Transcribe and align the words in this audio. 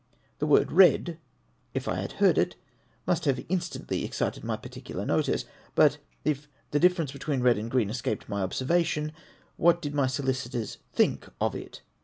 The 0.39 0.47
word" 0.47 0.71
RED," 0.71 1.19
if 1.75 1.87
I 1.87 1.97
had 1.97 2.13
heard 2.13 2.39
it, 2.39 2.55
must 3.05 3.25
have 3.25 3.45
instantly 3.49 4.03
excited 4.03 4.43
my 4.43 4.57
particular 4.57 5.05
notice. 5.05 5.45
But" 5.75 5.99
if 6.25 6.47
the 6.71 6.79
difference 6.79 7.11
between 7.11 7.41
red 7.43 7.59
and 7.59 7.69
green 7.69 7.91
escaped 7.91 8.27
my 8.27 8.41
observation," 8.41 9.11
what 9.57 9.79
did 9.79 9.93
my 9.93 10.07
solicitors 10.07 10.79
"think"* 10.93 11.29
of 11.39 11.53
it? 11.53 11.83